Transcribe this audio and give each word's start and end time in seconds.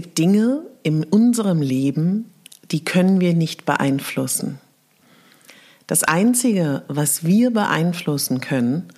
Gibt 0.00 0.16
Dinge 0.16 0.62
in 0.82 1.04
unserem 1.04 1.60
Leben, 1.60 2.32
die 2.70 2.82
können 2.82 3.20
wir 3.20 3.34
nicht 3.34 3.66
beeinflussen. 3.66 4.58
Das 5.86 6.04
Einzige, 6.04 6.84
was 6.88 7.22
wir 7.24 7.50
beeinflussen 7.50 8.40
können, 8.40 8.88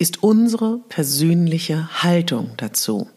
ist 0.00 0.24
unsere 0.24 0.78
persönliche 0.88 2.02
Haltung 2.02 2.54
dazu. 2.56 3.08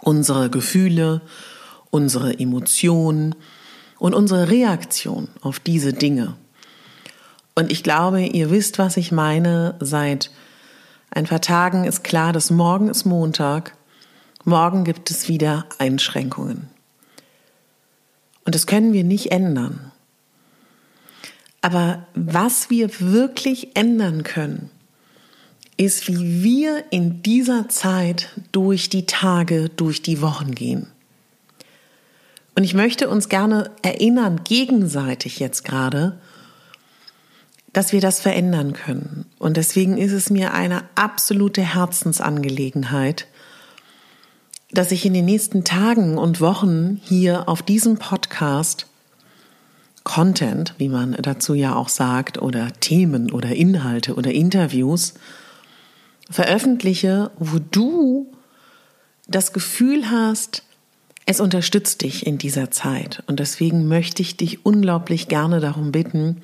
Unsere 0.00 0.48
Gefühle, 0.48 1.22
unsere 1.90 2.38
Emotionen 2.38 3.34
und 3.98 4.14
unsere 4.14 4.48
Reaktion 4.48 5.26
auf 5.40 5.58
diese 5.58 5.92
Dinge. 5.92 6.36
Und 7.56 7.72
ich 7.72 7.82
glaube, 7.82 8.22
ihr 8.22 8.52
wisst, 8.52 8.78
was 8.78 8.96
ich 8.96 9.10
meine. 9.10 9.74
Seit 9.80 10.30
ein 11.10 11.24
paar 11.24 11.40
Tagen 11.40 11.82
ist 11.82 12.04
klar, 12.04 12.32
dass 12.32 12.52
morgen 12.52 12.88
ist 12.88 13.06
Montag 13.06 13.76
Morgen 14.44 14.84
gibt 14.84 15.10
es 15.10 15.28
wieder 15.28 15.66
Einschränkungen. 15.78 16.68
Und 18.44 18.54
das 18.54 18.66
können 18.66 18.92
wir 18.92 19.04
nicht 19.04 19.30
ändern. 19.30 19.92
Aber 21.60 22.06
was 22.14 22.68
wir 22.68 22.90
wirklich 22.98 23.76
ändern 23.76 24.24
können, 24.24 24.70
ist, 25.76 26.08
wie 26.08 26.42
wir 26.42 26.84
in 26.90 27.22
dieser 27.22 27.68
Zeit 27.68 28.30
durch 28.50 28.88
die 28.88 29.06
Tage, 29.06 29.68
durch 29.68 30.02
die 30.02 30.20
Wochen 30.20 30.54
gehen. 30.54 30.88
Und 32.56 32.64
ich 32.64 32.74
möchte 32.74 33.08
uns 33.08 33.28
gerne 33.28 33.70
erinnern, 33.82 34.42
gegenseitig 34.44 35.38
jetzt 35.38 35.64
gerade, 35.64 36.18
dass 37.72 37.92
wir 37.92 38.00
das 38.00 38.20
verändern 38.20 38.74
können. 38.74 39.24
Und 39.38 39.56
deswegen 39.56 39.96
ist 39.96 40.12
es 40.12 40.30
mir 40.30 40.52
eine 40.52 40.82
absolute 40.94 41.62
Herzensangelegenheit, 41.62 43.26
dass 44.72 44.90
ich 44.90 45.04
in 45.04 45.14
den 45.14 45.26
nächsten 45.26 45.64
Tagen 45.64 46.16
und 46.16 46.40
Wochen 46.40 47.00
hier 47.04 47.48
auf 47.48 47.62
diesem 47.62 47.98
Podcast 47.98 48.86
Content, 50.02 50.74
wie 50.78 50.88
man 50.88 51.12
dazu 51.20 51.54
ja 51.54 51.76
auch 51.76 51.88
sagt, 51.88 52.40
oder 52.40 52.72
Themen 52.80 53.30
oder 53.30 53.50
Inhalte 53.50 54.14
oder 54.14 54.32
Interviews 54.32 55.14
veröffentliche, 56.28 57.30
wo 57.38 57.58
du 57.58 58.32
das 59.28 59.52
Gefühl 59.52 60.10
hast, 60.10 60.64
es 61.26 61.40
unterstützt 61.40 62.02
dich 62.02 62.26
in 62.26 62.38
dieser 62.38 62.70
Zeit. 62.70 63.22
Und 63.26 63.38
deswegen 63.38 63.86
möchte 63.86 64.22
ich 64.22 64.36
dich 64.36 64.64
unglaublich 64.64 65.28
gerne 65.28 65.60
darum 65.60 65.92
bitten, 65.92 66.42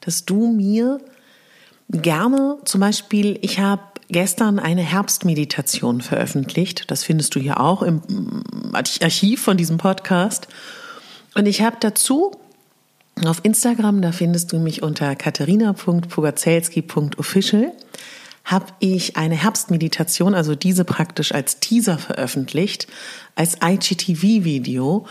dass 0.00 0.24
du 0.24 0.50
mir 0.50 1.00
gerne 1.90 2.58
zum 2.64 2.80
Beispiel, 2.80 3.38
ich 3.42 3.60
habe 3.60 3.93
gestern 4.08 4.58
eine 4.58 4.82
Herbstmeditation 4.82 6.00
veröffentlicht. 6.00 6.90
Das 6.90 7.04
findest 7.04 7.34
du 7.34 7.40
ja 7.40 7.58
auch 7.58 7.82
im 7.82 8.02
Archiv 8.72 9.42
von 9.42 9.56
diesem 9.56 9.78
Podcast. 9.78 10.48
Und 11.34 11.46
ich 11.46 11.62
habe 11.62 11.76
dazu 11.80 12.32
auf 13.24 13.40
Instagram, 13.44 14.02
da 14.02 14.12
findest 14.12 14.52
du 14.52 14.58
mich 14.58 14.82
unter 14.82 15.16
katharina.pogacelski.official, 15.16 17.72
habe 18.44 18.66
ich 18.78 19.16
eine 19.16 19.36
Herbstmeditation, 19.36 20.34
also 20.34 20.54
diese 20.54 20.84
praktisch 20.84 21.32
als 21.32 21.60
Teaser 21.60 21.96
veröffentlicht, 21.98 22.86
als 23.34 23.56
IGTV-Video. 23.64 25.06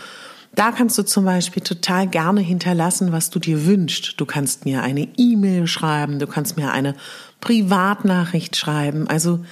Da 0.54 0.70
kannst 0.70 0.96
du 0.98 1.02
zum 1.02 1.24
Beispiel 1.24 1.62
total 1.62 2.06
gerne 2.06 2.40
hinterlassen, 2.40 3.12
was 3.12 3.30
du 3.30 3.38
dir 3.38 3.66
wünschst. 3.66 4.20
Du 4.20 4.26
kannst 4.26 4.64
mir 4.64 4.82
eine 4.82 5.08
E-Mail 5.16 5.66
schreiben, 5.66 6.18
du 6.18 6.26
kannst 6.26 6.56
mir 6.56 6.70
eine 6.70 6.94
Privatnachricht 7.40 8.56
schreiben. 8.56 9.08
Also 9.08 9.44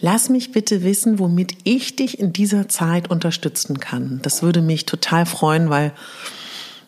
lass 0.00 0.28
mich 0.28 0.52
bitte 0.52 0.82
wissen, 0.82 1.18
womit 1.18 1.56
ich 1.64 1.96
dich 1.96 2.18
in 2.18 2.32
dieser 2.32 2.68
Zeit 2.68 3.10
unterstützen 3.10 3.78
kann. 3.78 4.20
Das 4.22 4.42
würde 4.42 4.62
mich 4.62 4.84
total 4.86 5.26
freuen, 5.26 5.70
weil 5.70 5.92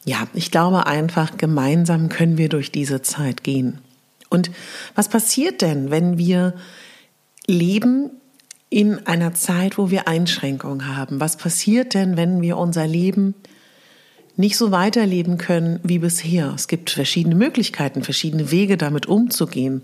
ja, 0.05 0.26
ich 0.34 0.50
glaube 0.50 0.87
einfach, 0.87 1.37
gemeinsam 1.37 2.09
können 2.09 2.38
wir 2.38 2.49
durch 2.49 2.72
diese 2.72 3.03
Zeit 3.03 3.44
gehen. 3.44 3.78
Und 4.31 4.50
was 4.94 5.09
passiert 5.09 5.62
denn, 5.62 5.91
wenn 5.91 6.19
wir 6.19 6.55
leben 7.47 8.10
in 8.71 9.06
einer 9.06 9.34
Zeit, 9.34 9.79
wo 9.79 9.91
wir 9.91 10.09
Einschränkungen 10.09 10.97
haben? 10.97 11.21
Was 11.21 11.37
passiert 11.37 11.95
denn, 11.95 12.17
wenn 12.17 12.43
wir 12.43 12.56
unser 12.59 12.87
Leben 12.87 13.34
nicht 14.37 14.56
so 14.56 14.71
weiterleben 14.71 15.39
können 15.39 15.81
wie 15.83 15.99
bisher? 15.99 16.53
Es 16.55 16.69
gibt 16.69 16.91
verschiedene 16.91 17.34
Möglichkeiten, 17.34 18.03
verschiedene 18.03 18.51
Wege, 18.51 18.77
damit 18.77 19.06
umzugehen. 19.06 19.83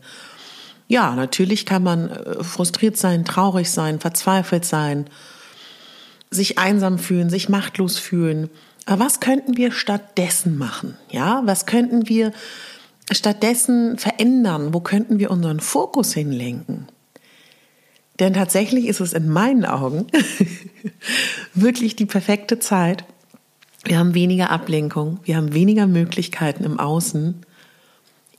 Ja, 0.86 1.14
natürlich 1.14 1.64
kann 1.64 1.82
man 1.82 2.10
äh, 2.10 2.44
frustriert 2.44 2.96
sein, 2.96 3.24
traurig 3.24 3.70
sein, 3.70 4.00
verzweifelt 4.00 4.66
sein, 4.66 5.06
sich 6.30 6.58
einsam 6.58 6.98
fühlen, 6.98 7.30
sich 7.30 7.48
machtlos 7.48 7.98
fühlen. 7.98 8.50
Aber 8.84 9.06
was 9.06 9.20
könnten 9.20 9.56
wir 9.56 9.72
stattdessen 9.72 10.58
machen? 10.58 10.96
Ja, 11.10 11.42
was 11.46 11.64
könnten 11.64 12.08
wir 12.08 12.32
stattdessen 13.10 13.96
verändern? 13.98 14.74
Wo 14.74 14.80
könnten 14.80 15.18
wir 15.18 15.30
unseren 15.30 15.60
Fokus 15.60 16.12
hinlenken? 16.12 16.88
Denn 18.20 18.34
tatsächlich 18.34 18.86
ist 18.86 19.00
es 19.00 19.12
in 19.12 19.28
meinen 19.28 19.64
Augen 19.64 20.06
wirklich 21.54 21.96
die 21.96 22.06
perfekte 22.06 22.58
Zeit. 22.58 23.04
Wir 23.84 23.98
haben 23.98 24.14
weniger 24.14 24.50
Ablenkung, 24.50 25.20
wir 25.24 25.36
haben 25.36 25.52
weniger 25.52 25.86
Möglichkeiten 25.86 26.64
im 26.64 26.78
Außen, 26.78 27.44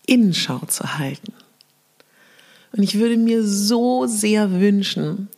Innenschau 0.05 0.59
zu 0.67 0.97
halten. 0.97 1.33
Und 2.71 2.83
ich 2.83 2.97
würde 2.99 3.17
mir 3.17 3.43
so 3.43 4.05
sehr 4.05 4.51
wünschen, 4.51 5.29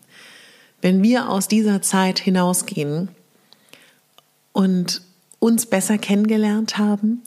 wenn 0.82 1.04
wir 1.04 1.30
aus 1.30 1.48
dieser 1.48 1.82
Zeit 1.82 2.20
hinausgehen 2.20 3.10
und 4.54 5.02
uns 5.40 5.66
besser 5.66 5.98
kennengelernt 5.98 6.78
haben, 6.78 7.24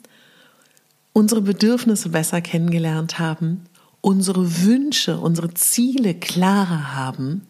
unsere 1.13 1.41
Bedürfnisse 1.41 2.09
besser 2.09 2.41
kennengelernt 2.41 3.19
haben 3.19 3.65
unsere 4.01 4.63
Wünsche, 4.63 5.19
unsere 5.19 5.53
Ziele 5.53 6.15
klarer 6.15 6.95
haben. 6.95 7.47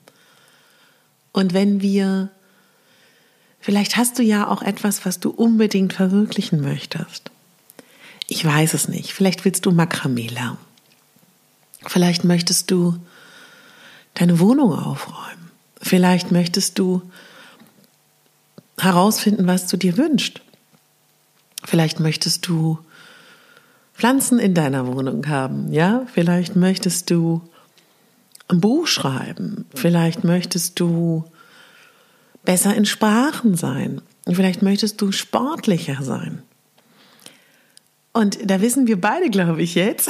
Und 1.31 1.53
wenn 1.53 1.81
wir, 1.81 2.29
vielleicht 3.59 3.95
hast 3.97 4.19
du 4.19 4.23
ja 4.23 4.47
auch 4.47 4.61
etwas, 4.61 5.05
was 5.05 5.19
du 5.19 5.29
unbedingt 5.29 5.93
verwirklichen 5.93 6.61
möchtest. 6.61 7.31
Ich 8.27 8.43
weiß 8.45 8.73
es 8.73 8.87
nicht. 8.87 9.13
Vielleicht 9.13 9.45
willst 9.45 9.65
du 9.65 9.71
Makramee 9.71 10.27
lernen. 10.27 10.57
Vielleicht 11.87 12.23
möchtest 12.23 12.69
du 12.69 12.97
deine 14.13 14.39
Wohnung 14.39 14.73
aufräumen. 14.73 15.51
Vielleicht 15.81 16.31
möchtest 16.31 16.77
du 16.77 17.01
herausfinden, 18.77 19.47
was 19.47 19.67
du 19.67 19.77
dir 19.77 19.97
wünschst. 19.97 20.41
Vielleicht 21.63 21.99
möchtest 21.99 22.47
du 22.47 22.79
Pflanzen 24.01 24.39
in 24.39 24.55
deiner 24.55 24.87
Wohnung 24.87 25.27
haben, 25.27 25.71
ja? 25.71 26.07
Vielleicht 26.11 26.55
möchtest 26.55 27.11
du 27.11 27.39
ein 28.47 28.59
Buch 28.59 28.87
schreiben. 28.87 29.65
Vielleicht 29.75 30.23
möchtest 30.23 30.79
du 30.79 31.25
besser 32.43 32.73
in 32.73 32.85
Sprachen 32.85 33.53
sein. 33.53 34.01
Vielleicht 34.25 34.63
möchtest 34.63 34.99
du 35.01 35.11
sportlicher 35.11 36.01
sein. 36.01 36.41
Und 38.11 38.39
da 38.49 38.59
wissen 38.59 38.87
wir 38.87 38.99
beide, 38.99 39.29
glaube 39.29 39.61
ich, 39.61 39.75
jetzt, 39.75 40.09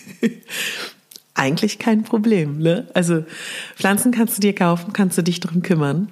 eigentlich 1.34 1.78
kein 1.78 2.04
Problem. 2.04 2.56
Ne? 2.56 2.88
Also 2.94 3.26
Pflanzen 3.76 4.12
kannst 4.12 4.38
du 4.38 4.40
dir 4.40 4.54
kaufen, 4.54 4.94
kannst 4.94 5.18
du 5.18 5.22
dich 5.22 5.40
darum 5.40 5.60
kümmern. 5.60 6.10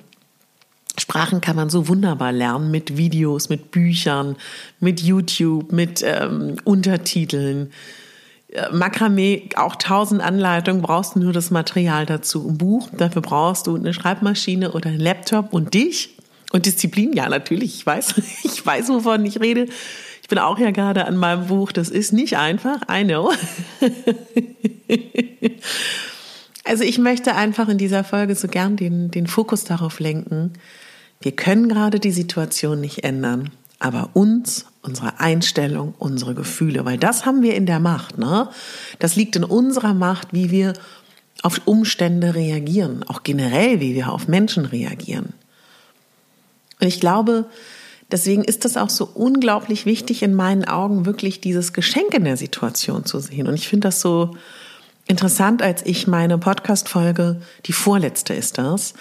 Sprachen 1.11 1.41
kann 1.41 1.57
man 1.57 1.71
so 1.71 1.89
wunderbar 1.89 2.31
lernen 2.31 2.71
mit 2.71 2.97
Videos, 2.97 3.49
mit 3.49 3.73
Büchern, 3.73 4.37
mit 4.79 5.01
YouTube, 5.01 5.73
mit 5.73 6.05
ähm, 6.07 6.55
Untertiteln. 6.63 7.73
Äh, 8.53 8.71
Makramee, 8.71 9.49
auch 9.57 9.75
tausend 9.75 10.23
Anleitungen, 10.23 10.83
brauchst 10.83 11.17
du 11.17 11.19
nur 11.19 11.33
das 11.33 11.51
Material 11.51 12.07
dazu. 12.07 12.47
Ein 12.49 12.59
Buch, 12.59 12.89
dafür 12.97 13.23
brauchst 13.23 13.67
du 13.67 13.75
eine 13.75 13.93
Schreibmaschine 13.93 14.71
oder 14.71 14.91
einen 14.91 15.01
Laptop 15.01 15.53
und 15.53 15.75
dich. 15.75 16.17
Und 16.53 16.67
Disziplin, 16.67 17.13
ja, 17.13 17.29
natürlich, 17.29 17.75
ich 17.75 17.85
weiß, 17.85 18.15
ich 18.45 18.65
weiß, 18.65 18.89
wovon 18.91 19.27
ich 19.27 19.41
rede. 19.41 19.67
Ich 20.23 20.29
bin 20.29 20.39
auch 20.39 20.61
ja 20.61 20.71
gerade 20.71 21.07
an 21.07 21.17
meinem 21.17 21.49
Buch, 21.49 21.73
das 21.73 21.89
ist 21.89 22.13
nicht 22.13 22.37
einfach, 22.37 22.83
I 22.89 23.03
know. 23.03 23.33
Also 26.65 26.85
ich 26.85 26.99
möchte 26.99 27.35
einfach 27.35 27.69
in 27.69 27.79
dieser 27.79 28.05
Folge 28.05 28.37
so 28.37 28.47
gern 28.47 28.77
den, 28.77 29.11
den 29.11 29.27
Fokus 29.27 29.65
darauf 29.65 29.99
lenken, 29.99 30.53
wir 31.21 31.33
können 31.33 31.69
gerade 31.69 32.01
die 32.01 32.13
Situation 32.13 32.81
nicht 32.81 33.05
ändern, 33.05 33.51
aber 33.79 34.11
uns, 34.15 34.67
unsere 34.83 35.21
Einstellung, 35.21 35.95
unsere 35.99 36.35
Gefühle, 36.35 36.85
weil 36.85 36.99
das 36.99 37.27
haben 37.27 37.43
wir 37.43 37.55
in 37.55 37.67
der 37.67 37.81
Macht, 37.81 38.19
ne? 38.19 38.49
Das 38.99 39.17
liegt 39.17 39.37
in 39.37 39.45
unserer 39.45 39.95
Macht, 39.95 40.33
wie 40.33 40.51
wir 40.51 40.73
auf 41.43 41.61
Umstände 41.67 42.35
reagieren, 42.35 43.03
auch 43.07 43.23
generell, 43.23 43.81
wie 43.81 43.95
wir 43.95 44.13
auf 44.13 44.29
Menschen 44.29 44.65
reagieren. 44.65 45.33
Und 46.81 46.87
ich 46.87 47.01
glaube, 47.01 47.47
deswegen 48.11 48.45
ist 48.45 48.65
das 48.65 48.77
auch 48.77 48.91
so 48.91 49.09
unglaublich 49.15 49.87
wichtig 49.87 50.23
in 50.23 50.35
meinen 50.35 50.65
Augen, 50.65 51.07
wirklich 51.07 51.41
dieses 51.41 51.73
Geschenk 51.73 52.15
in 52.15 52.25
der 52.25 52.37
Situation 52.37 53.05
zu 53.05 53.19
sehen. 53.21 53.47
Und 53.47 53.55
ich 53.55 53.69
finde 53.69 53.89
das 53.89 54.01
so 54.01 54.37
interessant, 55.07 55.63
als 55.63 55.85
ich 55.85 56.07
meine 56.07 56.39
Podcast-Folge, 56.39 57.41
die 57.67 57.73
vorletzte 57.73 58.35
ist 58.35 58.59
das, 58.59 58.95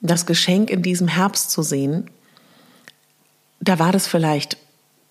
das 0.00 0.26
Geschenk 0.26 0.70
in 0.70 0.82
diesem 0.82 1.08
Herbst 1.08 1.50
zu 1.50 1.62
sehen, 1.62 2.10
da 3.60 3.78
war 3.78 3.92
das 3.92 4.06
vielleicht, 4.06 4.56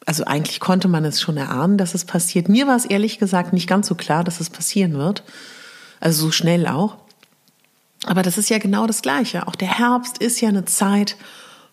also 0.06 0.26
eigentlich 0.26 0.60
konnte 0.60 0.88
man 0.88 1.06
es 1.06 1.20
schon 1.22 1.38
erahnen, 1.38 1.78
dass 1.78 1.96
es 1.96 2.06
passiert. 2.06 2.50
Mir 2.50 2.68
war 2.68 2.76
es 2.76 2.86
ehrlich 2.86 3.20
gesagt 3.20 3.54
nicht 3.54 3.68
ganz 3.68 3.88
so 3.88 3.96
klar, 3.96 4.24
dass 4.24 4.40
es 4.40 4.50
passieren 4.50 4.94
wird. 4.94 5.24
Also 6.00 6.26
so 6.26 6.32
schnell 6.32 6.68
auch. 6.68 6.98
Aber 8.06 8.22
das 8.22 8.38
ist 8.38 8.50
ja 8.50 8.60
genau 8.60 8.86
das 8.86 9.02
Gleiche. 9.02 9.48
Auch 9.48 9.56
der 9.56 9.80
Herbst 9.80 10.20
ist 10.20 10.40
ja 10.42 10.50
eine 10.50 10.66
Zeit 10.66 11.16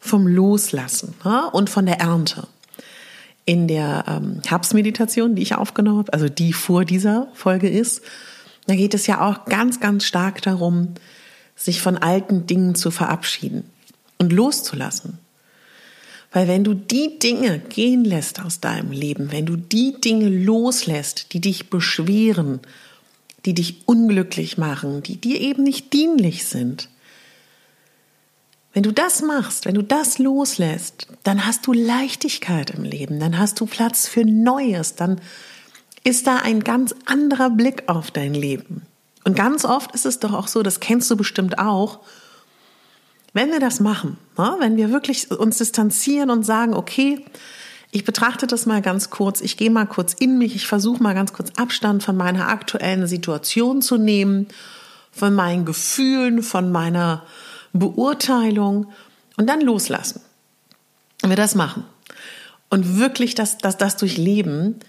vom 0.00 0.26
Loslassen 0.26 1.14
ja, 1.24 1.46
und 1.46 1.70
von 1.70 1.86
der 1.86 2.00
Ernte. 2.00 2.46
In 3.44 3.68
der 3.68 4.04
ähm, 4.08 4.40
Herbstmeditation, 4.46 5.34
die 5.34 5.42
ich 5.42 5.54
aufgenommen 5.54 5.98
habe, 5.98 6.12
also 6.12 6.28
die 6.28 6.52
vor 6.52 6.84
dieser 6.84 7.28
Folge 7.34 7.68
ist, 7.68 8.02
da 8.66 8.74
geht 8.74 8.94
es 8.94 9.06
ja 9.06 9.20
auch 9.20 9.44
ganz, 9.46 9.80
ganz 9.80 10.04
stark 10.04 10.40
darum, 10.42 10.94
sich 11.64 11.80
von 11.80 11.98
alten 11.98 12.46
Dingen 12.46 12.74
zu 12.74 12.90
verabschieden 12.90 13.64
und 14.18 14.32
loszulassen. 14.32 15.18
Weil 16.32 16.48
wenn 16.48 16.64
du 16.64 16.74
die 16.74 17.18
Dinge 17.18 17.58
gehen 17.58 18.04
lässt 18.04 18.40
aus 18.40 18.60
deinem 18.60 18.90
Leben, 18.90 19.32
wenn 19.32 19.44
du 19.44 19.56
die 19.56 20.00
Dinge 20.00 20.28
loslässt, 20.28 21.32
die 21.34 21.40
dich 21.40 21.68
beschweren, 21.68 22.60
die 23.44 23.54
dich 23.54 23.86
unglücklich 23.86 24.56
machen, 24.56 25.02
die 25.02 25.16
dir 25.16 25.40
eben 25.40 25.62
nicht 25.62 25.92
dienlich 25.92 26.46
sind, 26.46 26.88
wenn 28.72 28.82
du 28.82 28.92
das 28.92 29.20
machst, 29.20 29.66
wenn 29.66 29.74
du 29.74 29.82
das 29.82 30.18
loslässt, 30.18 31.06
dann 31.24 31.44
hast 31.44 31.66
du 31.66 31.74
Leichtigkeit 31.74 32.70
im 32.70 32.84
Leben, 32.84 33.20
dann 33.20 33.38
hast 33.38 33.60
du 33.60 33.66
Platz 33.66 34.08
für 34.08 34.24
Neues, 34.24 34.94
dann 34.94 35.20
ist 36.04 36.26
da 36.26 36.36
ein 36.36 36.64
ganz 36.64 36.94
anderer 37.04 37.50
Blick 37.50 37.84
auf 37.88 38.10
dein 38.10 38.32
Leben. 38.32 38.86
Und 39.24 39.36
ganz 39.36 39.64
oft 39.64 39.92
ist 39.94 40.06
es 40.06 40.18
doch 40.18 40.32
auch 40.32 40.48
so, 40.48 40.62
das 40.62 40.80
kennst 40.80 41.10
du 41.10 41.16
bestimmt 41.16 41.58
auch, 41.58 42.00
wenn 43.32 43.50
wir 43.50 43.60
das 43.60 43.80
machen, 43.80 44.18
ne, 44.36 44.56
wenn 44.58 44.76
wir 44.76 44.90
wirklich 44.90 45.30
uns 45.30 45.58
distanzieren 45.58 46.30
und 46.30 46.44
sagen, 46.44 46.74
okay, 46.74 47.24
ich 47.90 48.04
betrachte 48.04 48.46
das 48.46 48.66
mal 48.66 48.82
ganz 48.82 49.10
kurz, 49.10 49.40
ich 49.40 49.56
gehe 49.56 49.70
mal 49.70 49.86
kurz 49.86 50.14
in 50.14 50.38
mich, 50.38 50.54
ich 50.54 50.66
versuche 50.66 51.02
mal 51.02 51.14
ganz 51.14 51.32
kurz 51.32 51.50
Abstand 51.56 52.02
von 52.02 52.16
meiner 52.16 52.48
aktuellen 52.48 53.06
Situation 53.06 53.82
zu 53.82 53.96
nehmen, 53.96 54.48
von 55.12 55.34
meinen 55.34 55.64
Gefühlen, 55.64 56.42
von 56.42 56.72
meiner 56.72 57.22
Beurteilung 57.72 58.90
und 59.36 59.46
dann 59.46 59.60
loslassen. 59.60 60.20
Wenn 61.20 61.30
wir 61.30 61.36
das 61.36 61.54
machen 61.54 61.84
und 62.70 62.98
wirklich 62.98 63.34
das, 63.34 63.58
das, 63.58 63.76
das 63.76 63.96
durchleben, 63.96 64.80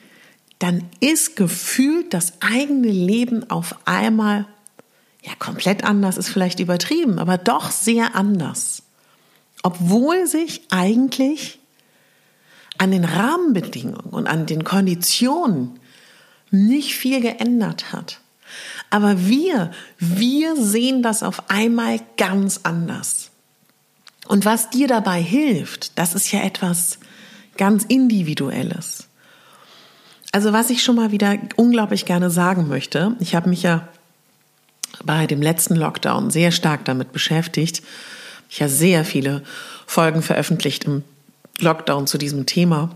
dann 0.60 0.90
ist 1.00 1.36
gefühlt 1.36 2.14
das 2.14 2.34
eigene 2.42 2.90
Leben 2.90 3.50
auf 3.50 3.76
einmal, 3.86 4.48
ja, 5.22 5.34
komplett 5.40 5.84
anders 5.84 6.18
ist 6.18 6.30
vielleicht 6.30 6.60
übertrieben, 6.60 7.20
aber 7.20 7.38
doch 7.38 7.72
sehr 7.72 8.16
anders. 8.16 8.84
Obwohl 9.62 10.28
sich 10.28 10.62
eigentlich 10.70 11.60
an 12.78 12.92
den 12.92 13.06
Rahmenbedingungen 13.06 14.12
und 14.12 14.28
an 14.28 14.46
den 14.46 14.64
Konditionen 14.64 15.80
nicht 16.52 16.96
viel 16.96 17.22
geändert 17.22 17.92
hat. 17.94 18.20
Aber 18.90 19.26
wir, 19.26 19.72
wir 19.98 20.56
sehen 20.56 21.02
das 21.02 21.24
auf 21.24 21.50
einmal 21.50 22.00
ganz 22.18 22.62
anders. 22.64 23.32
Und 24.28 24.46
was 24.46 24.70
dir 24.70 24.88
dabei 24.88 25.22
hilft, 25.22 25.98
das 25.98 26.16
ist 26.16 26.32
ja 26.32 26.42
etwas 26.42 27.00
ganz 27.58 27.84
Individuelles. 27.84 29.08
Also 30.34 30.52
was 30.52 30.72
ich 30.72 30.82
schon 30.82 30.96
mal 30.96 31.12
wieder 31.12 31.38
unglaublich 31.58 32.06
gerne 32.06 32.32
sagen 32.32 32.68
möchte, 32.68 33.16
ich 33.20 33.36
habe 33.36 33.50
mich 33.50 33.62
ja 33.62 33.88
bei 35.04 35.28
dem 35.28 35.44
letzten 35.44 35.76
Lockdown 35.76 36.32
sehr 36.32 36.52
stark 36.52 36.86
damit 36.86 37.12
beschäftigt. 37.12 37.84
Ich 38.50 38.60
habe 38.60 38.72
sehr 38.72 39.06
viele 39.06 39.44
Folgen 39.86 40.24
veröffentlicht 40.24 40.86
im 40.86 41.04
Lockdown 41.60 42.08
zu 42.08 42.18
diesem 42.18 42.48
Thema, 42.48 42.90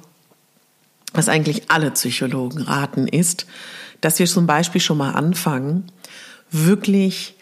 was 1.14 1.30
eigentlich 1.30 1.70
alle 1.70 1.92
Psychologen 1.92 2.64
raten 2.64 3.08
ist, 3.08 3.46
dass 4.02 4.18
wir 4.18 4.26
zum 4.26 4.48
Beispiel 4.48 4.82
schon 4.82 4.98
mal 4.98 5.12
anfangen, 5.12 5.92
wirklich 6.50 7.36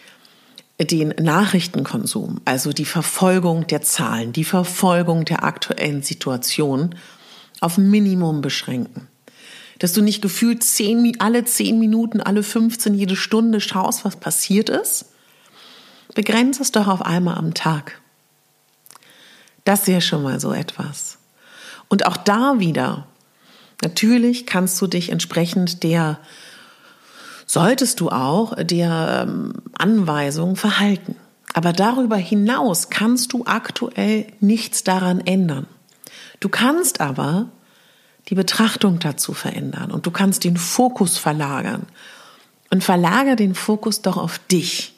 den 0.78 1.14
Nachrichtenkonsum, 1.18 2.42
also 2.44 2.74
die 2.74 2.84
Verfolgung 2.84 3.66
der 3.68 3.82
Zahlen, 3.82 4.34
die 4.34 4.44
Verfolgung 4.44 5.24
der 5.24 5.46
aktuellen 5.46 6.04
Situation 6.04 6.96
auf 7.62 7.78
Minimum 7.78 8.42
beschränken 8.42 9.08
dass 9.80 9.94
du 9.94 10.02
nicht 10.02 10.22
gefühlt 10.22 10.64
zehn, 10.64 11.20
alle 11.20 11.46
zehn 11.46 11.80
Minuten, 11.80 12.22
alle 12.22 12.44
15, 12.44 12.94
jede 12.94 13.16
Stunde 13.16 13.60
schaust, 13.60 14.06
was 14.06 14.16
passiert 14.16 14.70
ist. 14.70 15.06
Begrenze 16.14 16.62
es 16.62 16.72
doch 16.72 16.88
auf 16.88 17.02
einmal 17.02 17.38
am 17.38 17.54
Tag. 17.54 18.00
Das 19.66 19.88
wäre 19.88 20.02
schon 20.02 20.24
mal 20.24 20.40
so 20.40 20.54
etwas. 20.54 21.18
Und 21.90 22.06
auch 22.06 22.18
da 22.18 22.60
wieder, 22.60 23.08
natürlich 23.82 24.46
kannst 24.46 24.82
du 24.82 24.88
dich 24.88 25.10
entsprechend 25.10 25.84
der, 25.84 26.20
solltest 27.46 28.00
du 28.00 28.10
auch 28.10 28.56
der 28.56 29.26
ähm, 29.28 29.54
Anweisung 29.78 30.56
verhalten. 30.56 31.16
Aber 31.54 31.74
darüber 31.74 32.18
hinaus 32.18 32.90
kannst 32.90 33.34
du 33.34 33.46
aktuell 33.46 34.28
nichts 34.40 34.84
daran 34.84 35.22
ändern. 35.22 35.68
Du 36.40 36.50
kannst 36.50 37.02
aber 37.02 37.50
die 38.28 38.36
Betrachtung 38.36 39.00
dazu 39.00 39.34
verändern 39.34 39.92
und 39.92 40.06
du 40.06 40.12
kannst 40.12 40.44
den 40.44 40.58
Fokus 40.58 41.18
verlagern. 41.18 41.86
Und 42.72 42.84
verlagere 42.84 43.36
den 43.36 43.56
Fokus 43.56 44.02
doch 44.02 44.18
auf 44.18 44.40
dich 44.40 44.96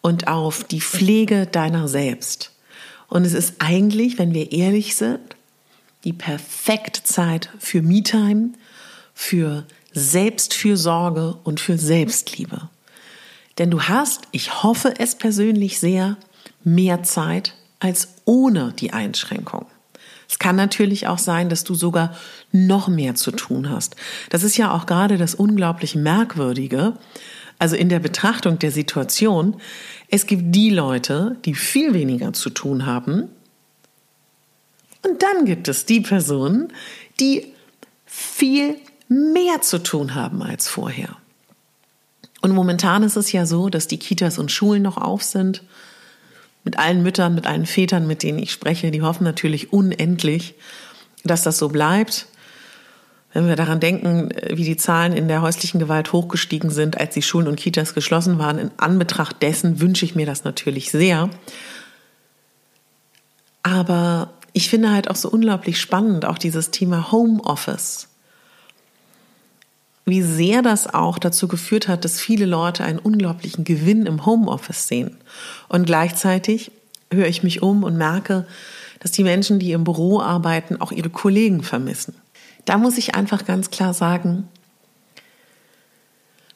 und 0.00 0.26
auf 0.26 0.64
die 0.64 0.80
Pflege 0.80 1.46
deiner 1.46 1.86
selbst. 1.86 2.50
Und 3.08 3.24
es 3.24 3.34
ist 3.34 3.54
eigentlich, 3.58 4.18
wenn 4.18 4.34
wir 4.34 4.52
ehrlich 4.52 4.96
sind, 4.96 5.20
die 6.04 6.12
perfekte 6.12 7.02
Zeit 7.04 7.50
für 7.58 7.82
Me-Time, 7.82 8.50
für 9.14 9.64
Selbstfürsorge 9.92 11.36
und 11.44 11.60
für 11.60 11.78
Selbstliebe. 11.78 12.68
Denn 13.58 13.70
du 13.70 13.82
hast, 13.82 14.22
ich 14.32 14.62
hoffe 14.62 14.94
es 14.98 15.14
persönlich 15.14 15.78
sehr, 15.78 16.16
mehr 16.64 17.02
Zeit 17.02 17.54
als 17.78 18.08
ohne 18.24 18.72
die 18.72 18.92
Einschränkung. 18.92 19.66
Es 20.34 20.40
kann 20.40 20.56
natürlich 20.56 21.06
auch 21.06 21.18
sein, 21.18 21.48
dass 21.48 21.62
du 21.62 21.76
sogar 21.76 22.12
noch 22.50 22.88
mehr 22.88 23.14
zu 23.14 23.30
tun 23.30 23.70
hast. 23.70 23.94
Das 24.30 24.42
ist 24.42 24.56
ja 24.56 24.72
auch 24.72 24.84
gerade 24.84 25.16
das 25.16 25.36
unglaublich 25.36 25.94
Merkwürdige. 25.94 26.94
Also 27.60 27.76
in 27.76 27.88
der 27.88 28.00
Betrachtung 28.00 28.58
der 28.58 28.72
Situation, 28.72 29.60
es 30.10 30.26
gibt 30.26 30.52
die 30.52 30.70
Leute, 30.70 31.36
die 31.44 31.54
viel 31.54 31.94
weniger 31.94 32.32
zu 32.32 32.50
tun 32.50 32.84
haben. 32.84 33.28
Und 35.06 35.22
dann 35.22 35.44
gibt 35.44 35.68
es 35.68 35.86
die 35.86 36.00
Personen, 36.00 36.72
die 37.20 37.54
viel 38.04 38.74
mehr 39.06 39.62
zu 39.62 39.80
tun 39.80 40.16
haben 40.16 40.42
als 40.42 40.66
vorher. 40.66 41.16
Und 42.40 42.50
momentan 42.50 43.04
ist 43.04 43.14
es 43.14 43.30
ja 43.30 43.46
so, 43.46 43.68
dass 43.68 43.86
die 43.86 43.98
Kitas 44.00 44.38
und 44.38 44.50
Schulen 44.50 44.82
noch 44.82 44.96
auf 44.96 45.22
sind. 45.22 45.62
Mit 46.64 46.78
allen 46.78 47.02
Müttern, 47.02 47.34
mit 47.34 47.46
allen 47.46 47.66
Vätern, 47.66 48.06
mit 48.06 48.22
denen 48.22 48.38
ich 48.38 48.50
spreche, 48.50 48.90
die 48.90 49.02
hoffen 49.02 49.24
natürlich 49.24 49.72
unendlich, 49.72 50.54
dass 51.22 51.42
das 51.42 51.58
so 51.58 51.68
bleibt. 51.68 52.26
Wenn 53.34 53.48
wir 53.48 53.56
daran 53.56 53.80
denken, 53.80 54.30
wie 54.50 54.64
die 54.64 54.76
Zahlen 54.76 55.12
in 55.12 55.28
der 55.28 55.42
häuslichen 55.42 55.80
Gewalt 55.80 56.12
hochgestiegen 56.12 56.70
sind, 56.70 56.98
als 56.98 57.14
die 57.14 57.22
Schulen 57.22 57.48
und 57.48 57.56
Kitas 57.56 57.92
geschlossen 57.92 58.38
waren, 58.38 58.58
in 58.58 58.70
Anbetracht 58.76 59.42
dessen 59.42 59.80
wünsche 59.80 60.04
ich 60.04 60.14
mir 60.14 60.24
das 60.24 60.44
natürlich 60.44 60.90
sehr. 60.90 61.28
Aber 63.64 64.30
ich 64.52 64.68
finde 64.68 64.92
halt 64.92 65.10
auch 65.10 65.16
so 65.16 65.28
unglaublich 65.28 65.80
spannend, 65.80 66.24
auch 66.24 66.38
dieses 66.38 66.70
Thema 66.70 67.10
Homeoffice. 67.10 68.08
Wie 70.04 70.22
sehr 70.22 70.62
das 70.62 70.92
auch 70.92 71.18
dazu 71.18 71.48
geführt 71.48 71.88
hat, 71.88 72.04
dass 72.04 72.20
viele 72.20 72.46
Leute 72.46 72.84
einen 72.84 72.98
unglaublichen 72.98 73.64
Gewinn 73.64 74.06
im 74.06 74.26
Homeoffice 74.26 74.86
sehen. 74.86 75.16
Und 75.68 75.86
gleichzeitig 75.86 76.70
höre 77.12 77.26
ich 77.26 77.42
mich 77.42 77.62
um 77.62 77.84
und 77.84 77.96
merke, 77.96 78.46
dass 79.00 79.12
die 79.12 79.24
Menschen, 79.24 79.58
die 79.58 79.72
im 79.72 79.84
Büro 79.84 80.20
arbeiten, 80.20 80.80
auch 80.80 80.92
ihre 80.92 81.10
Kollegen 81.10 81.62
vermissen. 81.62 82.14
Da 82.64 82.78
muss 82.78 82.98
ich 82.98 83.14
einfach 83.14 83.44
ganz 83.44 83.70
klar 83.70 83.94
sagen, 83.94 84.48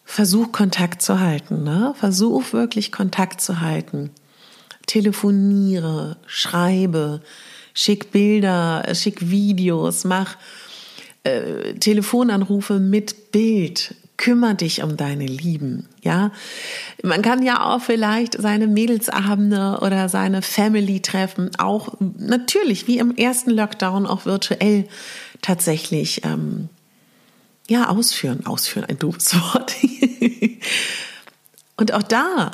versuch 0.05 0.53
Kontakt 0.53 1.03
zu 1.03 1.21
halten, 1.21 1.65
ne? 1.65 1.95
Versuch 1.99 2.53
wirklich 2.53 2.93
Kontakt 2.93 3.41
zu 3.41 3.61
halten 3.61 4.11
telefoniere, 4.89 6.17
schreibe, 6.27 7.21
schick 7.75 8.11
Bilder, 8.11 8.83
schick 8.95 9.31
Videos, 9.31 10.03
mach 10.05 10.37
äh, 11.29 11.75
Telefonanrufe 11.75 12.79
mit 12.79 13.33
Bild, 13.33 13.95
kümmer 14.17 14.55
dich 14.55 14.83
um 14.83 14.97
deine 14.97 15.27
Lieben, 15.27 15.89
ja. 16.03 16.33
Man 17.03 17.23
kann 17.23 17.43
ja 17.43 17.65
auch 17.65 17.83
vielleicht 17.83 18.41
seine 18.41 18.67
Mädelsabende 18.67 19.79
oder 19.81 20.09
seine 20.09 20.43
Family-Treffen 20.43 21.51
auch 21.59 21.95
natürlich 22.01 22.89
wie 22.89 22.99
im 22.99 23.15
ersten 23.15 23.51
Lockdown 23.51 24.07
auch 24.07 24.27
virtuell 24.27 24.89
tatsächlich 25.43 26.25
ähm, 26.25 26.69
ja 27.69 27.89
ausführen, 27.89 28.47
ausführen, 28.47 28.87
ein 28.87 28.99
doofes 28.99 29.35
Wort. 29.55 29.77
Und 31.77 31.95
auch 31.95 32.03
da 32.03 32.51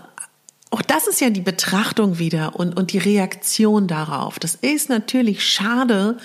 auch 0.74 0.82
das 0.82 1.06
ist 1.06 1.20
ja 1.20 1.30
die 1.30 1.40
Betrachtung 1.40 2.18
wieder 2.18 2.56
und, 2.56 2.76
und 2.76 2.92
die 2.92 2.98
Reaktion 2.98 3.86
darauf. 3.86 4.40
Das 4.40 4.56
ist 4.56 4.88
natürlich 4.88 5.46
schade, 5.46 6.18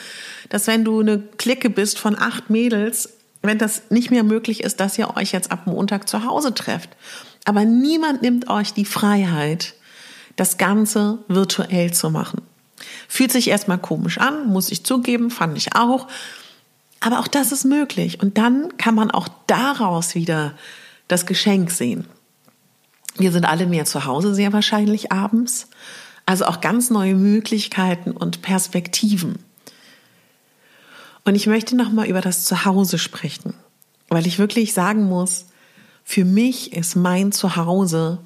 dass 0.50 0.65
wenn 0.65 0.84
du 0.84 1.01
eine 1.01 1.20
Clique 1.20 1.70
bist 1.70 2.00
von 2.00 2.18
acht 2.18 2.50
Mädels, 2.50 3.13
wenn 3.44 3.60
das 3.60 3.84
nicht 3.91 4.10
mehr 4.10 4.24
möglich 4.24 4.63
ist, 4.63 4.79
dass 4.79 4.98
ihr 4.98 5.15
euch 5.15 5.34
jetzt 5.34 5.51
ab 5.51 5.68
Montag 5.68 6.10
zu 6.10 6.25
Hause 6.25 6.56
trefft. 6.56 6.89
Aber 7.46 7.63
niemand 7.63 8.24
nimmt 8.24 8.50
euch 8.50 8.74
die 8.74 8.86
Freiheit, 8.86 9.75
das 10.36 10.58
Ganze 10.58 11.20
virtuell 11.27 11.94
zu 11.94 12.10
machen. 12.10 12.41
Fühlt 13.08 13.32
sich 13.32 13.50
erstmal 13.50 13.77
komisch 13.77 14.18
an, 14.18 14.48
muss 14.48 14.72
ich 14.72 14.84
zugeben, 14.84 15.29
fand 15.29 15.60
ich 15.60 15.75
auch. 15.75 16.08
Aber 17.01 17.20
auch 17.20 17.27
das 17.27 17.51
ist 17.51 17.65
möglich. 17.65 18.20
Und 18.20 18.39
dann 18.39 18.77
kann 18.77 18.96
man 18.96 19.12
auch 19.12 19.27
daraus 19.46 20.15
wieder 20.15 20.53
das 21.08 21.27
Geschenk 21.27 21.70
sehen. 21.70 22.08
Wir 23.17 23.31
sind 23.31 23.45
alle 23.45 23.65
mehr 23.65 23.85
zu 23.85 24.05
Hause 24.05 24.33
sehr 24.33 24.53
wahrscheinlich 24.53 25.11
abends. 25.11 25.67
Also 26.25 26.45
auch 26.45 26.61
ganz 26.61 26.89
neue 26.89 27.15
Möglichkeiten 27.15 28.11
und 28.11 28.41
Perspektiven. 28.41 29.39
Und 31.25 31.35
ich 31.35 31.47
möchte 31.47 31.75
noch 31.75 31.91
mal 31.91 32.07
über 32.07 32.21
das 32.21 32.45
Zuhause 32.45 32.97
sprechen, 32.97 33.53
weil 34.07 34.27
ich 34.27 34.39
wirklich 34.39 34.73
sagen 34.73 35.05
muss, 35.05 35.47
für 36.03 36.25
mich 36.25 36.73
ist 36.73 36.95
mein 36.95 37.31
Zuhause 37.31 38.19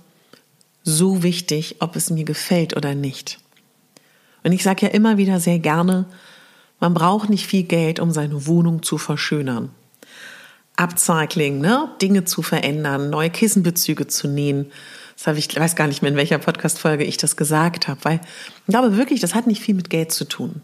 so 0.83 1.23
wichtig, 1.23 1.77
ob 1.79 1.95
es 1.95 2.09
mir 2.09 2.23
gefällt 2.23 2.75
oder 2.75 2.95
nicht. 2.95 3.39
Und 4.43 4.51
ich 4.51 4.63
sage 4.63 4.85
ja 4.85 4.91
immer 4.91 5.17
wieder 5.17 5.39
sehr 5.39 5.59
gerne, 5.59 6.05
man 6.79 6.93
braucht 6.93 7.29
nicht 7.29 7.47
viel 7.47 7.63
Geld, 7.63 7.99
um 7.99 8.11
seine 8.11 8.45
Wohnung 8.45 8.83
zu 8.83 8.97
verschönern. 8.97 9.69
Upcycling, 10.75 11.59
ne? 11.59 11.89
Dinge 12.01 12.25
zu 12.25 12.41
verändern, 12.41 13.09
neue 13.09 13.29
Kissenbezüge 13.29 14.07
zu 14.07 14.27
nähen. 14.27 14.71
Das 15.15 15.27
habe 15.27 15.37
ich, 15.37 15.55
weiß 15.55 15.75
gar 15.75 15.87
nicht 15.87 16.01
mehr, 16.01 16.11
in 16.11 16.17
welcher 16.17 16.39
Podcast-Folge 16.39 17.03
ich 17.03 17.17
das 17.17 17.37
gesagt 17.37 17.87
habe, 17.87 17.99
weil 18.03 18.19
ich 18.67 18.71
glaube 18.71 18.97
wirklich, 18.97 19.19
das 19.19 19.35
hat 19.35 19.47
nicht 19.47 19.61
viel 19.61 19.75
mit 19.75 19.89
Geld 19.89 20.11
zu 20.11 20.25
tun. 20.25 20.61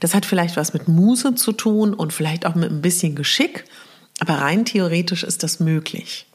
Das 0.00 0.14
hat 0.14 0.26
vielleicht 0.26 0.56
was 0.56 0.74
mit 0.74 0.88
Muße 0.88 1.34
zu 1.34 1.52
tun 1.52 1.94
und 1.94 2.12
vielleicht 2.12 2.46
auch 2.46 2.54
mit 2.54 2.70
ein 2.70 2.82
bisschen 2.82 3.14
Geschick, 3.14 3.64
aber 4.20 4.34
rein 4.34 4.64
theoretisch 4.64 5.24
ist 5.24 5.42
das 5.42 5.60
möglich. 5.60 6.26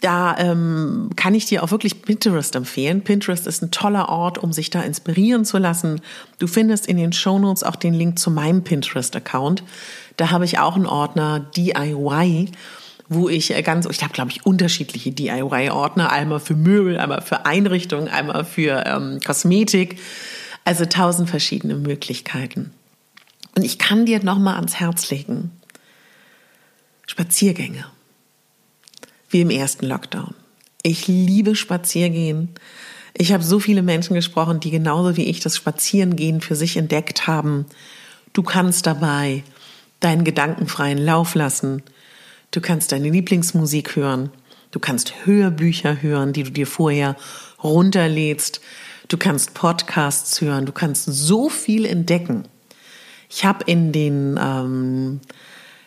Da 0.00 0.36
ähm, 0.38 1.10
kann 1.16 1.34
ich 1.34 1.46
dir 1.46 1.62
auch 1.62 1.70
wirklich 1.70 2.02
Pinterest 2.02 2.54
empfehlen. 2.56 3.02
Pinterest 3.02 3.46
ist 3.46 3.62
ein 3.62 3.70
toller 3.70 4.08
Ort, 4.08 4.38
um 4.38 4.52
sich 4.52 4.68
da 4.68 4.82
inspirieren 4.82 5.44
zu 5.44 5.56
lassen. 5.56 6.00
Du 6.38 6.46
findest 6.46 6.86
in 6.86 6.96
den 6.96 7.12
Shownotes 7.12 7.62
auch 7.62 7.76
den 7.76 7.94
Link 7.94 8.18
zu 8.18 8.30
meinem 8.30 8.64
Pinterest-Account. 8.64 9.62
Da 10.16 10.30
habe 10.30 10.44
ich 10.44 10.58
auch 10.58 10.76
einen 10.76 10.86
Ordner 10.86 11.40
DIY, 11.40 12.50
wo 13.08 13.28
ich 13.28 13.54
äh, 13.54 13.62
ganz, 13.62 13.86
ich 13.86 14.02
habe 14.02 14.12
glaube 14.12 14.30
ich 14.30 14.46
unterschiedliche 14.46 15.12
DIY-Ordner, 15.12 16.10
einmal 16.10 16.40
für 16.40 16.54
Möbel, 16.54 16.98
einmal 16.98 17.22
für 17.22 17.46
Einrichtungen, 17.46 18.08
einmal 18.08 18.44
für 18.44 18.84
ähm, 18.86 19.20
Kosmetik. 19.24 19.98
Also 20.64 20.86
tausend 20.86 21.28
verschiedene 21.28 21.74
Möglichkeiten. 21.74 22.72
Und 23.54 23.64
ich 23.64 23.78
kann 23.78 24.06
dir 24.06 24.22
nochmal 24.24 24.56
ans 24.56 24.76
Herz 24.76 25.10
legen. 25.10 25.50
Spaziergänge. 27.06 27.84
Wie 29.28 29.42
im 29.42 29.50
ersten 29.50 29.86
Lockdown. 29.86 30.34
Ich 30.82 31.06
liebe 31.06 31.54
Spaziergehen. 31.54 32.48
Ich 33.14 33.32
habe 33.32 33.44
so 33.44 33.60
viele 33.60 33.82
Menschen 33.82 34.14
gesprochen, 34.14 34.60
die 34.60 34.70
genauso 34.70 35.16
wie 35.16 35.24
ich 35.24 35.40
das 35.40 35.56
Spazierengehen 35.56 36.40
für 36.40 36.56
sich 36.56 36.76
entdeckt 36.76 37.26
haben. 37.26 37.66
Du 38.32 38.42
kannst 38.42 38.86
dabei 38.86 39.44
deinen 40.04 40.24
gedankenfreien 40.24 40.98
Lauf 40.98 41.34
lassen. 41.34 41.82
Du 42.50 42.60
kannst 42.60 42.92
deine 42.92 43.10
Lieblingsmusik 43.10 43.96
hören. 43.96 44.30
Du 44.70 44.78
kannst 44.78 45.26
Hörbücher 45.26 46.02
hören, 46.02 46.32
die 46.32 46.42
du 46.42 46.50
dir 46.50 46.66
vorher 46.66 47.16
runterlädst. 47.62 48.60
Du 49.08 49.16
kannst 49.16 49.54
Podcasts 49.54 50.40
hören. 50.40 50.66
Du 50.66 50.72
kannst 50.72 51.06
so 51.06 51.48
viel 51.48 51.84
entdecken. 51.86 52.44
Ich 53.28 53.44
habe 53.44 53.64
in 53.66 53.92
den 53.92 54.38
ähm, 54.40 55.20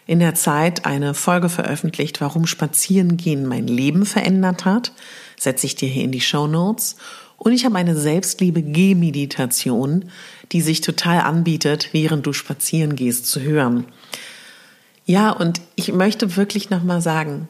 in 0.07 0.19
der 0.19 0.35
Zeit 0.35 0.85
eine 0.85 1.13
Folge 1.13 1.49
veröffentlicht, 1.49 2.21
warum 2.21 2.47
Spazierengehen 2.47 3.45
mein 3.45 3.67
Leben 3.67 4.05
verändert 4.05 4.63
hat. 4.63 4.93
Setze 5.37 5.67
ich 5.67 5.75
dir 5.75 5.89
hier 5.89 6.05
in 6.05 6.13
die 6.13 6.21
Show 6.21 6.47
Notes. 6.47 6.95
Und 7.37 7.53
ich 7.53 7.65
habe 7.65 7.75
eine 7.75 7.95
Selbstliebe-Gehmeditation, 7.95 10.05
die 10.51 10.61
sich 10.61 10.81
total 10.81 11.21
anbietet, 11.21 11.89
während 11.93 12.25
du 12.25 12.33
spazieren 12.33 12.95
gehst, 12.95 13.27
zu 13.27 13.41
hören. 13.41 13.85
Ja, 15.05 15.31
und 15.31 15.61
ich 15.75 15.93
möchte 15.93 16.35
wirklich 16.35 16.69
nochmal 16.69 17.01
sagen, 17.01 17.47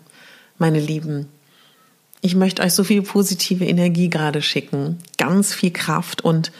meine 0.59 0.79
Lieben, 0.79 1.27
ich 2.21 2.35
möchte 2.35 2.61
euch 2.61 2.73
so 2.73 2.83
viel 2.83 3.01
positive 3.01 3.65
Energie 3.65 4.09
gerade 4.09 4.41
schicken, 4.41 4.97
ganz 5.17 5.53
viel 5.53 5.71
Kraft 5.71 6.23
und 6.23 6.51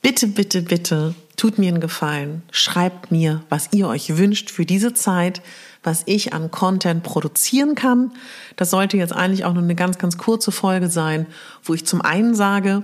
bitte, 0.00 0.28
bitte, 0.28 0.62
bitte, 0.62 1.14
tut 1.36 1.58
mir 1.58 1.68
einen 1.68 1.80
Gefallen, 1.80 2.42
schreibt 2.50 3.10
mir, 3.10 3.42
was 3.48 3.70
ihr 3.72 3.88
euch 3.88 4.16
wünscht 4.16 4.50
für 4.50 4.66
diese 4.66 4.94
Zeit, 4.94 5.42
was 5.82 6.02
ich 6.06 6.32
an 6.32 6.50
Content 6.50 7.02
produzieren 7.02 7.74
kann. 7.74 8.12
Das 8.56 8.70
sollte 8.70 8.96
jetzt 8.96 9.12
eigentlich 9.12 9.44
auch 9.44 9.54
nur 9.54 9.62
eine 9.62 9.74
ganz, 9.74 9.98
ganz 9.98 10.18
kurze 10.18 10.52
Folge 10.52 10.88
sein, 10.88 11.26
wo 11.62 11.74
ich 11.74 11.86
zum 11.86 12.02
einen 12.02 12.34
sage, 12.34 12.82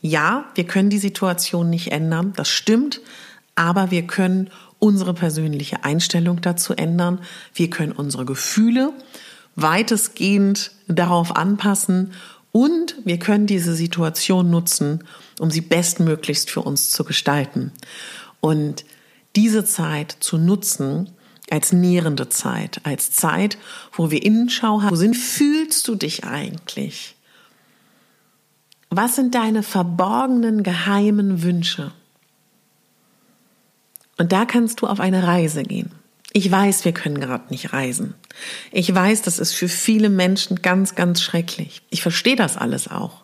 ja, 0.00 0.44
wir 0.54 0.64
können 0.64 0.90
die 0.90 0.98
Situation 0.98 1.70
nicht 1.70 1.90
ändern, 1.90 2.32
das 2.36 2.48
stimmt, 2.48 3.00
aber 3.56 3.90
wir 3.90 4.06
können 4.06 4.50
unsere 4.78 5.14
persönliche 5.14 5.84
Einstellung 5.84 6.40
dazu 6.40 6.74
ändern. 6.74 7.20
Wir 7.54 7.70
können 7.70 7.92
unsere 7.92 8.24
Gefühle 8.24 8.92
weitestgehend 9.56 10.70
darauf 10.86 11.34
anpassen 11.34 12.12
und 12.52 12.94
wir 13.04 13.18
können 13.18 13.46
diese 13.46 13.74
Situation 13.74 14.50
nutzen, 14.50 15.04
um 15.40 15.50
sie 15.50 15.60
bestmöglichst 15.60 16.50
für 16.50 16.62
uns 16.62 16.90
zu 16.90 17.04
gestalten. 17.04 17.72
Und 18.40 18.84
diese 19.36 19.64
Zeit 19.64 20.16
zu 20.20 20.38
nutzen 20.38 21.10
als 21.50 21.72
nährende 21.72 22.28
Zeit, 22.28 22.80
als 22.84 23.10
Zeit, 23.10 23.58
wo 23.92 24.10
wir 24.10 24.22
Innenschau 24.22 24.82
haben. 24.82 24.90
Wo 24.90 24.96
sind, 24.96 25.16
fühlst 25.16 25.86
du 25.88 25.94
dich 25.94 26.24
eigentlich? 26.24 27.16
Was 28.90 29.16
sind 29.16 29.34
deine 29.34 29.62
verborgenen, 29.62 30.62
geheimen 30.62 31.42
Wünsche? 31.42 31.92
Und 34.16 34.32
da 34.32 34.44
kannst 34.44 34.80
du 34.80 34.86
auf 34.86 35.00
eine 35.00 35.26
Reise 35.26 35.62
gehen. 35.62 35.92
Ich 36.32 36.50
weiß, 36.50 36.84
wir 36.84 36.92
können 36.92 37.20
gerade 37.20 37.50
nicht 37.50 37.72
reisen. 37.72 38.14
Ich 38.70 38.94
weiß, 38.94 39.22
das 39.22 39.38
ist 39.38 39.52
für 39.54 39.68
viele 39.68 40.08
Menschen 40.08 40.62
ganz, 40.62 40.94
ganz 40.94 41.22
schrecklich. 41.22 41.82
Ich 41.90 42.02
verstehe 42.02 42.36
das 42.36 42.56
alles 42.56 42.88
auch. 42.88 43.22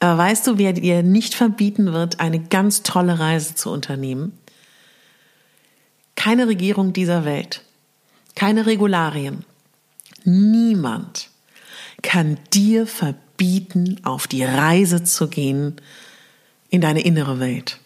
Aber 0.00 0.18
weißt 0.18 0.46
du, 0.46 0.58
wer 0.58 0.72
dir 0.72 1.02
nicht 1.02 1.34
verbieten 1.34 1.92
wird, 1.92 2.20
eine 2.20 2.40
ganz 2.40 2.82
tolle 2.82 3.18
Reise 3.18 3.54
zu 3.54 3.70
unternehmen? 3.70 4.38
Keine 6.28 6.46
Regierung 6.46 6.92
dieser 6.92 7.24
Welt, 7.24 7.64
keine 8.34 8.66
Regularien, 8.66 9.46
niemand 10.24 11.30
kann 12.02 12.38
dir 12.52 12.86
verbieten, 12.86 13.98
auf 14.04 14.26
die 14.26 14.44
Reise 14.44 15.02
zu 15.02 15.28
gehen 15.28 15.80
in 16.68 16.82
deine 16.82 17.00
innere 17.00 17.40
Welt. 17.40 17.80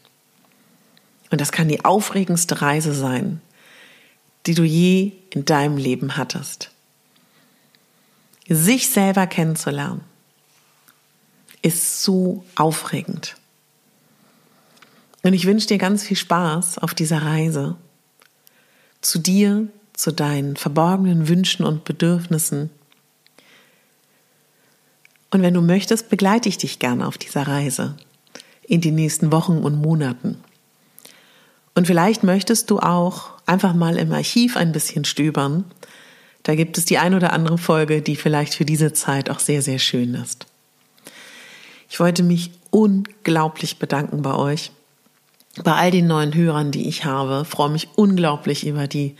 Und 1.30 1.40
das 1.40 1.52
kann 1.52 1.68
die 1.68 1.84
aufregendste 1.84 2.62
Reise 2.62 2.92
sein, 2.94 3.40
die 4.46 4.54
du 4.54 4.64
je 4.64 5.12
in 5.30 5.44
deinem 5.44 5.76
Leben 5.76 6.16
hattest. 6.16 6.72
Sich 8.48 8.88
selber 8.88 9.28
kennenzulernen 9.28 10.00
ist 11.62 12.02
so 12.02 12.44
aufregend. 12.56 13.36
Und 15.22 15.32
ich 15.32 15.46
wünsche 15.46 15.68
dir 15.68 15.78
ganz 15.78 16.02
viel 16.02 16.16
Spaß 16.16 16.78
auf 16.78 16.92
dieser 16.92 17.22
Reise 17.22 17.76
zu 19.02 19.18
dir, 19.18 19.68
zu 19.92 20.12
deinen 20.12 20.56
verborgenen 20.56 21.28
Wünschen 21.28 21.64
und 21.64 21.84
Bedürfnissen. 21.84 22.70
Und 25.30 25.42
wenn 25.42 25.54
du 25.54 25.60
möchtest, 25.60 26.08
begleite 26.08 26.48
ich 26.48 26.58
dich 26.58 26.78
gerne 26.78 27.06
auf 27.06 27.18
dieser 27.18 27.46
Reise 27.46 27.96
in 28.62 28.80
die 28.80 28.90
nächsten 28.90 29.32
Wochen 29.32 29.58
und 29.58 29.76
Monaten. 29.76 30.38
Und 31.74 31.86
vielleicht 31.86 32.22
möchtest 32.22 32.70
du 32.70 32.78
auch 32.78 33.30
einfach 33.46 33.74
mal 33.74 33.96
im 33.96 34.12
Archiv 34.12 34.56
ein 34.56 34.72
bisschen 34.72 35.04
stöbern. 35.04 35.64
Da 36.42 36.54
gibt 36.54 36.76
es 36.76 36.84
die 36.84 36.98
ein 36.98 37.14
oder 37.14 37.32
andere 37.32 37.58
Folge, 37.58 38.02
die 38.02 38.16
vielleicht 38.16 38.54
für 38.54 38.64
diese 38.64 38.92
Zeit 38.92 39.30
auch 39.30 39.38
sehr, 39.38 39.62
sehr 39.62 39.78
schön 39.78 40.14
ist. 40.14 40.46
Ich 41.88 42.00
wollte 42.00 42.22
mich 42.22 42.50
unglaublich 42.70 43.78
bedanken 43.78 44.22
bei 44.22 44.34
euch 44.34 44.70
bei 45.62 45.72
all 45.72 45.90
den 45.90 46.06
neuen 46.06 46.34
Hörern, 46.34 46.70
die 46.70 46.88
ich 46.88 47.04
habe, 47.04 47.44
freue 47.44 47.70
mich 47.70 47.88
unglaublich 47.96 48.66
über 48.66 48.86
die 48.86 49.16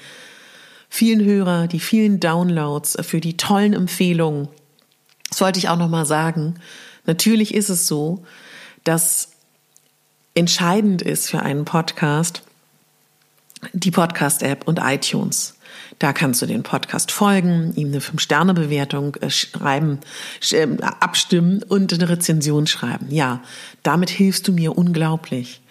vielen 0.89 1.25
Hörer, 1.25 1.69
die 1.69 1.81
vielen 1.81 2.21
Downloads, 2.21 2.97
für 3.03 3.21
die 3.21 3.37
tollen 3.37 3.73
Empfehlungen. 3.73 4.49
Das 5.29 5.41
wollte 5.41 5.59
ich 5.59 5.69
auch 5.69 5.77
noch 5.77 5.89
mal 5.89 6.07
sagen. 6.07 6.57
Natürlich 7.07 7.55
ist 7.55 7.69
es 7.69 7.87
so, 7.87 8.25
dass 8.85 9.31
entscheidend 10.35 11.03
ist 11.03 11.31
für 11.31 11.41
einen 11.41 11.65
Podcast 11.65 12.43
die 13.73 13.91
Podcast-App 13.91 14.67
und 14.67 14.81
iTunes. 14.83 15.55
Da 15.99 16.13
kannst 16.13 16.43
du 16.43 16.47
den 16.47 16.63
Podcast 16.63 17.13
folgen, 17.13 17.73
ihm 17.77 17.89
eine 17.89 18.01
5-Sterne-Bewertung 18.01 19.15
äh, 19.17 19.31
schreiben, 19.31 20.01
äh, 20.51 20.67
abstimmen 20.83 21.63
und 21.63 21.93
eine 21.93 22.09
Rezension 22.09 22.67
schreiben. 22.67 23.07
Ja, 23.11 23.41
damit 23.83 24.11
hilfst 24.11 24.49
du 24.49 24.53
mir 24.53 24.77
unglaublich. 24.77 25.62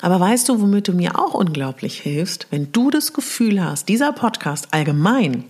Aber 0.00 0.20
weißt 0.20 0.48
du, 0.48 0.60
womit 0.60 0.88
du 0.88 0.92
mir 0.92 1.18
auch 1.18 1.34
unglaublich 1.34 2.00
hilfst? 2.00 2.48
Wenn 2.50 2.70
du 2.72 2.90
das 2.90 3.12
Gefühl 3.12 3.64
hast, 3.64 3.88
dieser 3.88 4.12
Podcast 4.12 4.68
allgemein 4.72 5.44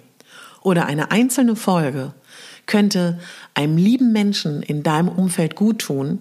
oder 0.62 0.86
eine 0.86 1.10
einzelne 1.10 1.56
Folge 1.56 2.12
könnte 2.66 3.18
einem 3.54 3.76
lieben 3.76 4.12
Menschen 4.12 4.62
in 4.62 4.82
deinem 4.82 5.08
Umfeld 5.08 5.56
gut 5.56 5.80
tun, 5.80 6.20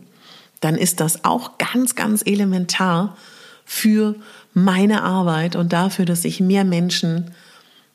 dann 0.62 0.76
ist 0.76 1.00
das 1.00 1.26
auch 1.26 1.58
ganz, 1.58 1.96
ganz 1.96 2.24
elementar 2.26 3.18
für 3.66 4.16
meine 4.54 5.04
Arbeit 5.04 5.56
und 5.56 5.74
dafür, 5.74 6.06
dass 6.06 6.26
ich 6.26 6.40
mehr 6.40 6.64
Menschen 6.64 7.32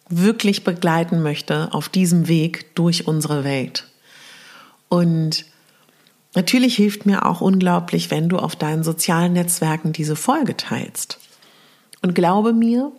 wirklich 0.08 0.64
begleiten 0.64 1.22
möchte 1.22 1.72
auf 1.72 1.88
diesem 1.88 2.28
Weg 2.28 2.74
durch 2.74 3.06
unsere 3.06 3.44
Welt. 3.44 3.86
Und 4.88 5.44
Natürlich 6.34 6.76
hilft 6.76 7.06
mir 7.06 7.26
auch 7.26 7.40
unglaublich, 7.40 8.10
wenn 8.10 8.28
du 8.28 8.38
auf 8.38 8.54
deinen 8.54 8.84
sozialen 8.84 9.32
Netzwerken 9.32 9.92
diese 9.92 10.16
Folge 10.16 10.56
teilst. 10.56 11.18
Und 12.02 12.14
glaube 12.14 12.52
mir, 12.52 12.92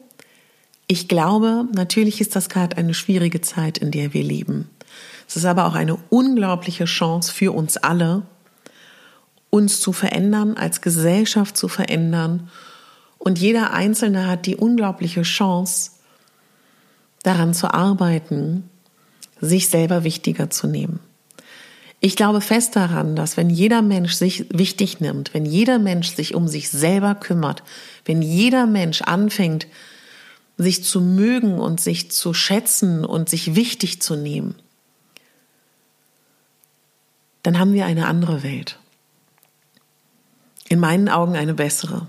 ich 0.87 1.07
glaube, 1.07 1.65
natürlich 1.73 2.19
ist 2.19 2.35
das 2.35 2.49
gerade 2.49 2.75
eine 2.75 2.93
schwierige 2.93 3.39
Zeit, 3.39 3.77
in 3.77 3.91
der 3.91 4.13
wir 4.13 4.23
leben. 4.23 4.69
Es 5.27 5.37
ist 5.37 5.45
aber 5.45 5.65
auch 5.65 5.75
eine 5.75 5.97
unglaubliche 6.09 6.83
Chance 6.83 7.31
für 7.31 7.53
uns 7.53 7.77
alle, 7.77 8.23
uns 9.49 9.79
zu 9.79 9.93
verändern, 9.93 10.57
als 10.57 10.81
Gesellschaft 10.81 11.55
zu 11.55 11.69
verändern. 11.69 12.49
Und 13.17 13.39
jeder 13.39 13.71
Einzelne 13.71 14.27
hat 14.27 14.45
die 14.45 14.57
unglaubliche 14.57 15.21
Chance, 15.21 15.91
daran 17.23 17.53
zu 17.53 17.73
arbeiten, 17.73 18.69
sich 19.39 19.69
selber 19.69 20.03
wichtiger 20.03 20.49
zu 20.49 20.67
nehmen. 20.67 20.99
Ich 22.03 22.15
glaube 22.15 22.41
fest 22.41 22.75
daran, 22.75 23.15
dass 23.15 23.37
wenn 23.37 23.51
jeder 23.51 23.83
Mensch 23.83 24.13
sich 24.13 24.47
wichtig 24.49 24.99
nimmt, 25.01 25.35
wenn 25.35 25.45
jeder 25.45 25.77
Mensch 25.77 26.15
sich 26.15 26.33
um 26.33 26.47
sich 26.47 26.71
selber 26.71 27.13
kümmert, 27.13 27.61
wenn 28.05 28.23
jeder 28.23 28.65
Mensch 28.65 29.03
anfängt, 29.03 29.67
sich 30.57 30.83
zu 30.83 30.99
mögen 30.99 31.59
und 31.59 31.79
sich 31.79 32.11
zu 32.11 32.33
schätzen 32.33 33.05
und 33.05 33.29
sich 33.29 33.53
wichtig 33.53 34.01
zu 34.01 34.15
nehmen, 34.15 34.55
dann 37.43 37.59
haben 37.59 37.73
wir 37.73 37.85
eine 37.85 38.07
andere 38.07 38.41
Welt. 38.41 38.79
In 40.69 40.79
meinen 40.79 41.07
Augen 41.07 41.35
eine 41.35 41.53
bessere. 41.53 42.07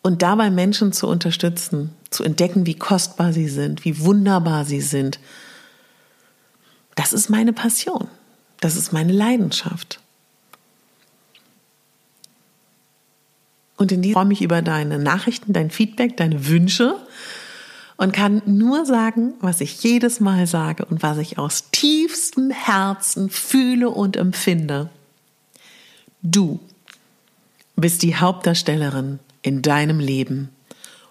Und 0.00 0.22
dabei 0.22 0.50
Menschen 0.50 0.92
zu 0.92 1.08
unterstützen, 1.08 1.90
zu 2.08 2.22
entdecken, 2.22 2.66
wie 2.66 2.78
kostbar 2.78 3.32
sie 3.32 3.48
sind, 3.48 3.84
wie 3.84 3.98
wunderbar 3.98 4.64
sie 4.64 4.80
sind, 4.80 5.18
das 6.94 7.12
ist 7.12 7.30
meine 7.30 7.52
Passion. 7.52 8.06
Das 8.64 8.76
ist 8.76 8.94
meine 8.94 9.12
Leidenschaft. 9.12 10.00
Und 13.76 13.92
in 13.92 14.00
diesem 14.00 14.14
freue 14.14 14.22
ich 14.22 14.28
mich 14.30 14.40
über 14.40 14.62
deine 14.62 14.98
Nachrichten, 14.98 15.52
dein 15.52 15.68
Feedback, 15.68 16.16
deine 16.16 16.46
Wünsche 16.46 16.96
und 17.98 18.14
kann 18.14 18.40
nur 18.46 18.86
sagen, 18.86 19.34
was 19.42 19.60
ich 19.60 19.82
jedes 19.82 20.18
Mal 20.18 20.46
sage 20.46 20.86
und 20.86 21.02
was 21.02 21.18
ich 21.18 21.36
aus 21.36 21.72
tiefstem 21.72 22.50
Herzen 22.50 23.28
fühle 23.28 23.90
und 23.90 24.16
empfinde. 24.16 24.88
Du 26.22 26.58
bist 27.76 28.02
die 28.02 28.16
Hauptdarstellerin 28.16 29.18
in 29.42 29.60
deinem 29.60 30.00
Leben 30.00 30.48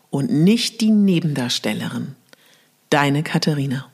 und 0.10 0.32
nicht 0.32 0.82
die 0.82 0.90
Nebendarstellerin. 0.90 2.16
Deine 2.90 3.22
Katharina. 3.22 3.93